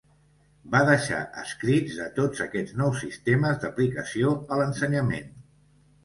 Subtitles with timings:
[0.75, 5.29] Va deixar escrits de tots aquests nous sistemes d'aplicació a l'ensenyament.